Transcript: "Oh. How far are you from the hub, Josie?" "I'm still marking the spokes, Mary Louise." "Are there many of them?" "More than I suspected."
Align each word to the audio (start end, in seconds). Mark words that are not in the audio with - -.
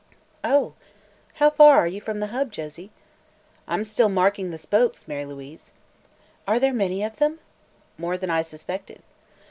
"Oh. 0.43 0.73
How 1.35 1.51
far 1.51 1.77
are 1.77 1.85
you 1.85 2.01
from 2.01 2.21
the 2.21 2.25
hub, 2.33 2.51
Josie?" 2.51 2.89
"I'm 3.67 3.85
still 3.85 4.09
marking 4.09 4.49
the 4.49 4.57
spokes, 4.57 5.07
Mary 5.07 5.25
Louise." 5.25 5.71
"Are 6.47 6.59
there 6.59 6.73
many 6.73 7.03
of 7.03 7.17
them?" 7.17 7.37
"More 7.99 8.17
than 8.17 8.31
I 8.31 8.41
suspected." 8.41 9.03